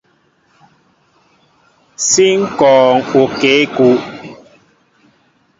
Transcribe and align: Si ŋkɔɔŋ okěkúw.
Si 2.07 2.27
ŋkɔɔŋ 2.43 2.95
okěkúw. 3.21 3.95